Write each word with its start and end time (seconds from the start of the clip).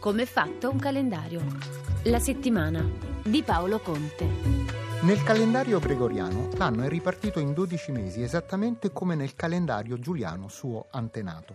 Come 0.00 0.24
fatto 0.24 0.70
un 0.70 0.78
calendario? 0.78 1.44
La 2.04 2.18
settimana 2.18 2.82
di 3.22 3.42
Paolo 3.42 3.80
Conte. 3.80 4.26
Nel 5.02 5.22
calendario 5.22 5.78
gregoriano 5.78 6.48
l'anno 6.54 6.84
è 6.84 6.88
ripartito 6.88 7.38
in 7.38 7.52
12 7.52 7.92
mesi, 7.92 8.22
esattamente 8.22 8.94
come 8.94 9.14
nel 9.14 9.34
calendario 9.34 9.98
giuliano 9.98 10.48
suo 10.48 10.86
antenato. 10.90 11.54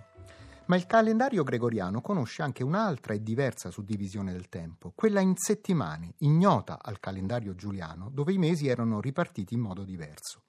Ma 0.66 0.76
il 0.76 0.86
calendario 0.86 1.42
gregoriano 1.42 2.02
conosce 2.02 2.44
anche 2.44 2.64
un'altra 2.64 3.16
e 3.16 3.23
diversa 3.23 3.72
suddivisione 3.72 4.32
del 4.32 4.48
tempo, 4.48 4.91
quella 4.94 5.22
in 5.22 5.36
settimane, 5.38 6.14
ignota 6.20 6.77
al 6.80 7.00
calendario 7.00 7.55
giuliano, 7.55 8.12
dove 8.14 8.32
i 8.32 8.38
mesi 8.38 8.68
erano 8.68 9.02
ripartiti 9.02 9.55
in 9.55 9.62
modo 9.62 9.84
diverso. 9.84 10.44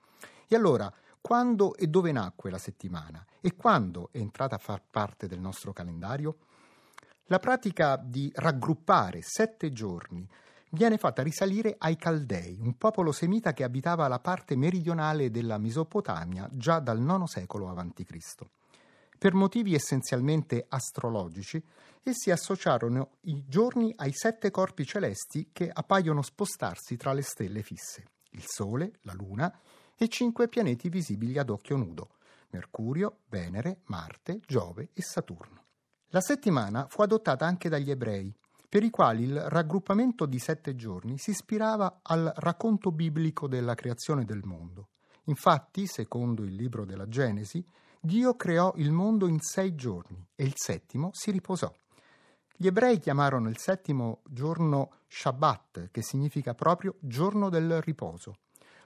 E 0.47 0.55
allora, 0.55 0.93
quando 1.23 1.75
e 1.75 1.87
dove 1.87 2.13
nacque 2.13 2.51
la 2.51 2.59
settimana 2.59 3.25
e 3.41 3.57
quando 3.57 4.11
è 4.13 4.19
entrata 4.19 4.57
a 4.57 4.59
far 4.59 4.83
parte 4.91 5.27
del 5.27 5.41
nostro 5.41 5.73
calendario? 5.73 6.37
La 7.29 7.41
pratica 7.41 7.97
di 7.97 8.31
raggruppare 8.33 9.19
sette 9.21 9.73
giorni 9.73 10.25
viene 10.71 10.97
fatta 10.97 11.25
risalire 11.25 11.75
ai 11.77 11.97
Caldei, 11.97 12.57
un 12.61 12.77
popolo 12.77 13.11
semita 13.11 13.53
che 13.53 13.65
abitava 13.65 14.07
la 14.07 14.21
parte 14.21 14.55
meridionale 14.55 15.33
della 15.33 15.59
Mesopotamia 15.59 16.49
già 16.53 16.79
dal 16.79 17.01
IX 17.01 17.25
secolo 17.25 17.69
a.C. 17.69 18.47
Per 19.19 19.35
motivi 19.35 19.75
essenzialmente 19.75 20.67
astrologici, 20.69 21.61
essi 22.05 22.31
associarono 22.31 23.17
i 23.23 23.45
giorni 23.49 23.93
ai 23.97 24.13
sette 24.13 24.53
corpi 24.53 24.87
celesti 24.87 25.49
che 25.53 25.69
appaiono 25.69 26.23
spostarsi 26.23 26.97
tra 26.97 27.13
le 27.13 27.23
stelle 27.23 27.63
fisse, 27.63 28.05
il 28.31 28.45
Sole, 28.47 29.01
la 29.03 29.15
Luna 29.15 29.53
e 29.97 30.07
cinque 30.07 30.47
pianeti 30.47 30.89
visibili 30.89 31.37
ad 31.39 31.51
occhio 31.51 31.77
nudo, 31.77 32.11
Mercurio, 32.51 33.23
Venere, 33.31 33.81
Marte, 33.87 34.39
Giove 34.47 34.91
e 34.93 35.03
Saturno. 35.03 35.66
La 36.17 36.23
settimana 36.23 36.87
fu 36.89 37.03
adottata 37.03 37.45
anche 37.45 37.69
dagli 37.69 37.91
ebrei, 37.91 38.35
per 38.71 38.83
i 38.83 38.89
quali 38.89 39.25
il 39.25 39.39
raggruppamento 39.39 40.25
di 40.25 40.39
sette 40.39 40.75
giorni 40.75 41.19
si 41.19 41.29
ispirava 41.33 41.99
al 42.01 42.33
racconto 42.37 42.91
biblico 42.91 43.47
della 43.47 43.75
creazione 43.75 44.25
del 44.25 44.41
mondo. 44.43 44.89
Infatti, 45.25 45.87
secondo 45.87 46.43
il 46.43 46.55
libro 46.55 46.87
della 46.87 47.07
Genesi, 47.07 47.63
Dio 48.01 48.35
creò 48.35 48.73
il 48.77 48.93
mondo 48.93 49.27
in 49.27 49.41
sei 49.41 49.75
giorni 49.75 50.27
e 50.35 50.45
il 50.45 50.55
settimo 50.55 51.11
si 51.13 51.31
riposò. 51.31 51.71
Gli 52.57 52.67
ebrei 52.67 52.99
chiamarono 52.99 53.51
il 53.51 53.59
settimo 53.59 54.23
giorno 54.25 54.93
Shabbat, 55.09 55.91
che 55.91 56.01
significa 56.01 56.55
proprio 56.55 56.95
giorno 56.99 57.51
del 57.51 57.83
riposo. 57.83 58.39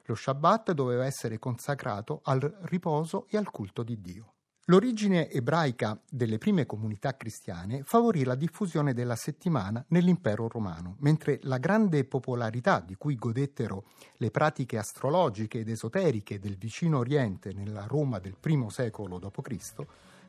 Lo 0.06 0.16
Shabbat 0.16 0.72
doveva 0.72 1.06
essere 1.06 1.38
consacrato 1.38 2.22
al 2.24 2.40
riposo 2.62 3.28
e 3.28 3.36
al 3.36 3.52
culto 3.52 3.84
di 3.84 4.00
Dio. 4.00 4.32
L'origine 4.70 5.28
ebraica 5.28 6.00
delle 6.08 6.38
prime 6.38 6.64
comunità 6.64 7.16
cristiane 7.16 7.82
favorì 7.82 8.22
la 8.22 8.36
diffusione 8.36 8.94
della 8.94 9.16
settimana 9.16 9.84
nell'impero 9.88 10.46
romano, 10.46 10.94
mentre 11.00 11.40
la 11.42 11.58
grande 11.58 12.04
popolarità 12.04 12.78
di 12.78 12.94
cui 12.94 13.16
godettero 13.16 13.86
le 14.18 14.30
pratiche 14.30 14.78
astrologiche 14.78 15.58
ed 15.58 15.70
esoteriche 15.70 16.38
del 16.38 16.56
vicino 16.56 16.98
Oriente 16.98 17.52
nella 17.52 17.86
Roma 17.88 18.20
del 18.20 18.36
I 18.40 18.66
secolo 18.68 19.18
d.C., 19.18 19.74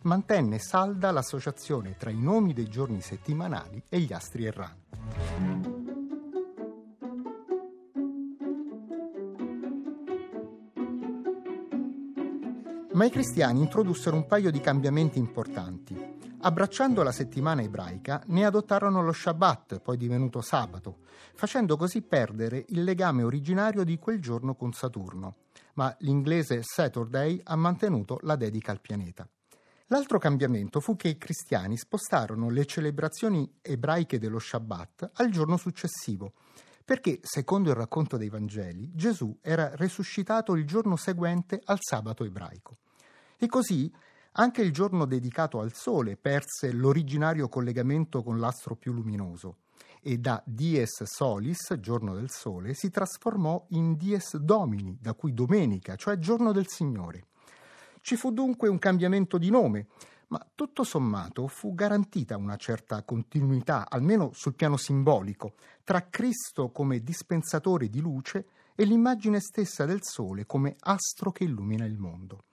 mantenne 0.02 0.58
salda 0.58 1.12
l'associazione 1.12 1.96
tra 1.96 2.10
i 2.10 2.20
nomi 2.20 2.54
dei 2.54 2.68
giorni 2.68 3.00
settimanali 3.00 3.84
e 3.90 4.00
gli 4.00 4.12
astri 4.12 4.46
erranti. 4.46 5.71
Ma 12.94 13.06
i 13.06 13.10
cristiani 13.10 13.62
introdussero 13.62 14.18
un 14.18 14.26
paio 14.26 14.52
di 14.52 14.60
cambiamenti 14.60 15.18
importanti. 15.18 15.96
Abbracciando 16.42 17.04
la 17.04 17.14
settimana 17.14 17.62
ebraica, 17.62 18.22
ne 18.28 18.46
adottarono 18.46 19.02
lo 19.02 19.14
Shabbat, 19.14 19.80
poi 19.80 19.96
divenuto 19.96 20.42
sabato, 20.42 20.98
facendo 21.34 21.78
così 21.78 22.02
perdere 22.02 22.66
il 22.68 22.84
legame 22.84 23.24
originario 23.24 23.86
di 23.86 23.98
quel 23.98 24.20
giorno 24.20 24.56
con 24.56 24.74
Saturno. 24.74 25.38
Ma 25.76 25.96
l'inglese 26.00 26.64
Saturday 26.64 27.40
ha 27.46 27.56
mantenuto 27.56 28.20
la 28.24 28.36
dedica 28.36 28.74
al 28.74 28.82
pianeta. 28.82 29.26
L'altro 29.88 30.20
cambiamento 30.20 30.82
fu 30.82 30.98
che 30.98 31.08
i 31.08 31.18
cristiani 31.18 31.78
spostarono 31.78 32.50
le 32.50 32.66
celebrazioni 32.66 33.50
ebraiche 33.62 34.20
dello 34.20 34.40
Shabbat 34.40 35.12
al 35.14 35.30
giorno 35.30 35.56
successivo, 35.56 36.34
perché, 36.92 37.22
secondo 37.22 37.70
il 37.70 37.78
racconto 37.78 38.18
dei 38.18 38.28
Vangeli, 38.28 38.92
Gesù 38.94 39.38
era 39.40 39.74
resuscitato 39.78 40.56
il 40.56 40.66
giorno 40.66 40.98
seguente 40.98 41.62
al 41.64 41.78
sabato 41.80 42.26
ebraico. 42.26 42.80
E 43.38 43.48
così 43.48 43.90
anche 44.34 44.62
il 44.62 44.74
giorno 44.74 45.06
dedicato 45.06 45.62
al 45.62 45.72
Sole 45.72 46.18
perse 46.18 46.74
l'originario 46.74 47.48
collegamento 47.48 48.22
con 48.24 48.42
l'astro 48.42 48.76
più 48.76 48.92
luminoso 48.92 49.60
e 50.02 50.18
da 50.18 50.44
Dies 50.46 51.04
Solis, 51.04 51.78
giorno 51.80 52.14
del 52.14 52.30
Sole, 52.30 52.74
si 52.74 52.90
trasformò 52.90 53.68
in 53.70 53.96
Dies 53.96 54.36
Domini, 54.36 54.98
da 55.00 55.14
cui 55.14 55.34
domenica, 55.34 55.96
cioè 55.96 56.18
giorno 56.18 56.52
del 56.52 56.68
Signore. 56.68 57.28
Ci 58.02 58.18
fu 58.18 58.34
dunque 58.34 58.68
un 58.68 58.80
cambiamento 58.80 59.38
di 59.38 59.50
nome, 59.50 59.88
ma 60.32 60.46
tutto 60.56 60.84
sommato 60.84 61.48
fu 61.48 61.74
garantita 61.74 62.38
una 62.38 62.56
certa 62.56 63.04
continuità, 63.04 63.90
almeno 63.90 64.32
sul 64.34 64.56
piano 64.56 64.78
simbolico, 64.78 65.56
tra 65.84 66.08
Cristo 66.10 66.70
come 66.70 67.04
dispensatore 67.04 67.90
di 67.90 68.00
luce 68.00 68.46
e 68.74 68.86
l'immagine 68.86 69.42
stessa 69.42 69.86
del 69.86 70.00
Sole 70.02 70.46
come 70.46 70.76
astro 70.80 71.32
che 71.32 71.44
illumina 71.44 71.86
il 71.86 71.98
mondo. 71.98 72.46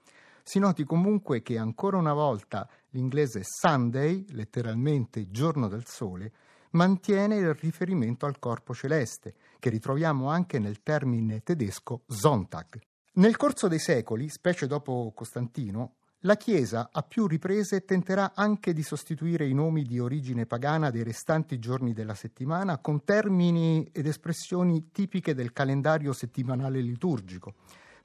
Si 0.43 0.59
noti 0.59 0.83
comunque 0.85 1.41
che 1.43 1.57
ancora 1.57 1.99
una 1.99 2.15
volta 2.15 2.69
l'inglese 2.91 3.43
Sunday, 3.45 4.25
letteralmente 4.31 5.31
giorno 5.31 5.69
del 5.69 5.87
Sole, 5.87 6.33
mantiene 6.71 7.37
il 7.37 7.55
riferimento 7.55 8.27
al 8.27 8.41
corpo 8.41 8.75
celeste, 8.75 9.35
che 9.61 9.71
ritroviamo 9.71 10.29
anche 10.29 10.59
nel 10.59 10.83
termine 10.83 11.43
tedesco 11.45 12.03
Sonntag. 12.09 12.81
Nel 13.13 13.37
corso 13.37 13.69
dei 13.69 13.79
secoli, 13.79 14.29
specie 14.29 14.67
dopo 14.67 15.13
Costantino, 15.15 15.95
la 16.23 16.37
Chiesa 16.37 16.89
a 16.91 17.03
più 17.03 17.29
riprese 17.29 17.85
tenterà 17.85 18.33
anche 18.35 18.73
di 18.73 18.83
sostituire 18.83 19.47
i 19.47 19.55
nomi 19.55 19.85
di 19.85 20.01
origine 20.01 20.47
pagana 20.47 20.91
dei 20.91 21.05
restanti 21.05 21.61
giorni 21.61 21.93
della 21.93 22.17
settimana 22.17 22.79
con 22.79 23.05
termini 23.05 23.89
ed 23.93 24.05
espressioni 24.05 24.91
tipiche 24.91 25.33
del 25.33 25.53
calendario 25.53 26.13
settimanale 26.13 26.81
liturgico, 26.81 27.55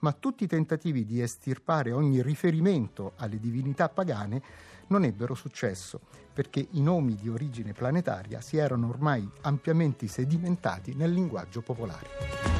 ma 0.01 0.12
tutti 0.12 0.44
i 0.44 0.47
tentativi 0.47 1.06
di 1.06 1.22
estirpare 1.22 1.91
ogni 1.91 2.22
riferimento 2.22 3.13
alle 3.16 3.40
divinità 3.40 3.90
pagane 3.90 4.44
non 4.90 5.06
ebbero 5.06 5.34
successo, 5.34 6.00
perché 6.31 6.68
i 6.72 6.81
nomi 6.84 7.16
di 7.16 7.30
origine 7.30 7.74
planetaria 7.74 8.41
si 8.41 8.57
erano 8.57 8.90
ormai 8.90 9.28
ampiamente 9.41 10.07
sedimentati 10.07 10.94
nel 10.94 11.12
linguaggio 11.12 11.62
popolare. 11.62 12.52